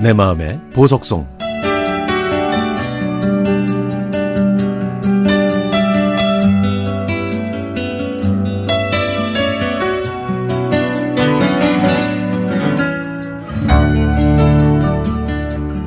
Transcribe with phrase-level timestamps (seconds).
[0.00, 1.26] 내 마음의 보석송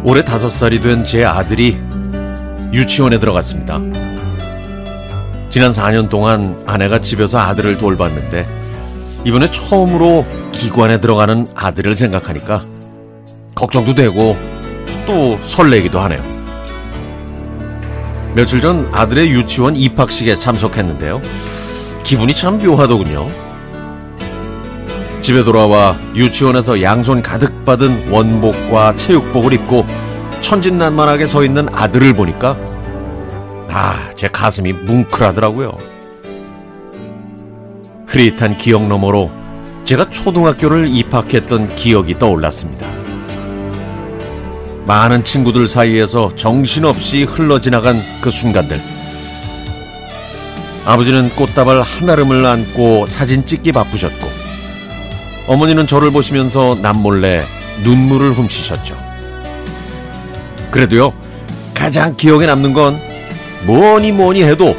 [0.04, 1.77] 올해 다섯 살이 된 제 아들이
[2.73, 3.80] 유치원에 들어갔습니다.
[5.50, 8.48] 지난 4년 동안 아내가 집에서 아들을 돌봤는데
[9.25, 12.65] 이번에 처음으로 기관에 들어가는 아들을 생각하니까
[13.56, 14.38] 걱정도 되고
[15.06, 16.21] 또 설레기도 하네요.
[18.36, 21.21] 며칠 전 아들의 유치원 입학식에 참석했는데요.
[22.04, 23.28] 기분이 참 묘하더군요.
[25.21, 29.86] 집에 돌아와 유치원에서 양손 가득 받은 원복과 체육복을 입고
[30.42, 32.58] 천진난만하게 서 있는 아들을 보니까
[33.70, 35.78] 아, 제 가슴이 뭉클하더라고요.
[38.08, 39.31] 흐릿한 기억 너머로
[39.86, 43.03] 제가 초등학교를 입학했던 기억이 떠올랐습니다.
[44.86, 48.80] 많은 친구들 사이에서 정신없이 흘러 지나간 그 순간들.
[50.86, 54.28] 아버지는 꽃다발 한아름을 안고 사진 찍기 바쁘셨고,
[55.48, 57.45] 어머니는 저를 보시면서 남몰래
[57.84, 58.98] 눈물을 훔치셨죠.
[60.70, 61.14] 그래도요,
[61.73, 63.00] 가장 기억에 남는 건
[63.66, 64.76] 뭐니 뭐니 해도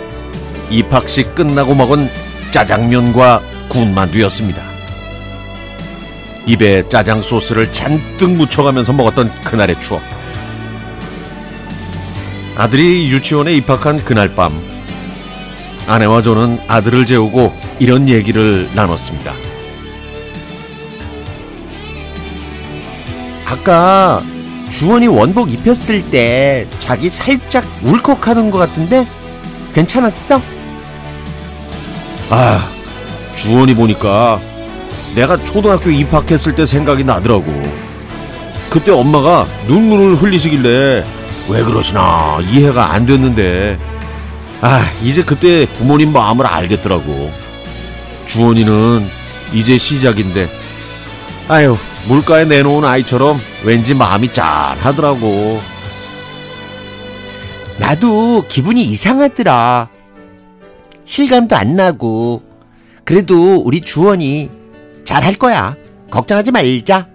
[0.71, 2.11] 입학식 끝나고 먹은
[2.51, 4.74] 짜장면과 군만두였습니다.
[6.47, 10.03] 입에 짜장 소스를 잔뜩 묻혀가면서 먹었던 그날의 추억.
[12.57, 14.61] 아들이 유치원에 입학한 그날 밤,
[15.87, 19.33] 아내와 저는 아들을 재우고 이런 얘기를 나눴습니다.
[23.47, 24.23] 아까
[24.71, 29.07] 주원이 원복 입혔을 때 자기 살짝 울컥하는 것 같은데
[29.75, 30.41] 괜찮았어?
[32.31, 32.69] 아,
[33.37, 34.41] 주원이 보니까
[35.15, 37.63] 내가 초등학교 입학했을 때 생각이 나더라고.
[38.69, 41.05] 그때 엄마가 눈물을 흘리시길래
[41.49, 43.79] 왜 그러시나 이해가 안 됐는데
[44.61, 47.31] 아, 이제 그때 부모님 마음을 알겠더라고.
[48.27, 49.07] 주원이는
[49.53, 50.49] 이제 시작인데
[51.49, 51.77] 아유,
[52.09, 55.61] 물가에 내놓은 아이처럼 왠지 마음이 짠하더라고.
[57.79, 59.89] 나도 기분이 이상하더라.
[61.05, 62.43] 실감도 안 나고.
[63.05, 64.49] 그래도 우리 주원이
[65.05, 65.77] 잘할 거야.
[66.11, 67.09] 걱정하지 말자.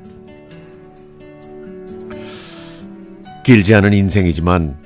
[3.43, 4.77] 길지 않은 인생이지만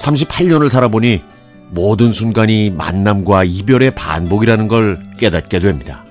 [0.00, 1.22] 38년을 살아보니
[1.70, 6.04] 모든 순간이 만남과 이별의 반복이라는 걸 깨닫게 됩니다.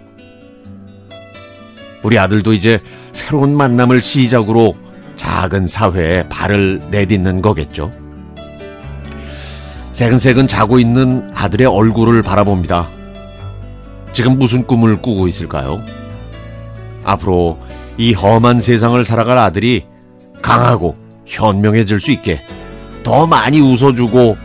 [2.02, 2.82] 우리 아들도 이제
[3.12, 4.76] 새로운 만남을 시작으로
[5.16, 7.92] 작은 사회에 발을 내딛는 거겠죠.
[9.92, 12.88] 새근새근 자고 있는 아들의 얼굴을 바라봅니다.
[14.14, 15.84] 지금 무슨 꿈을 꾸고 있을까요?
[17.10, 17.58] 앞으로
[17.98, 19.86] 이 험한 세상을 살아갈 아들이
[20.42, 22.42] 강하고 현명해질 수 있게
[23.04, 24.38] 더 많이 웃어주고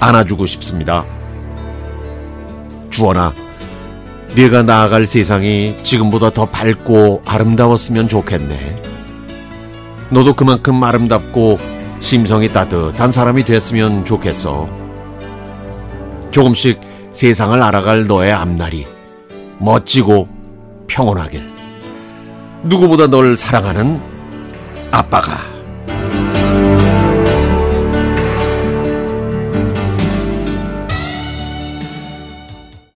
[0.00, 1.04] 안아주고 싶습니다.
[2.90, 3.32] 주원아,
[4.34, 8.82] 네가 나아갈 세상이 지금보다 더 밝고 아름다웠으면 좋겠네.
[10.10, 11.58] 너도 그만큼 아름답고
[12.00, 14.68] 심성이 따뜻한 사람이 됐으면 좋겠어.
[16.30, 16.80] 조금씩
[17.10, 18.86] 세상을 알아갈 너의 앞날이
[19.58, 20.28] 멋지고
[20.86, 21.55] 평온하길.
[22.66, 24.00] 누구보다 널 사랑하는
[24.90, 25.55] 아빠가.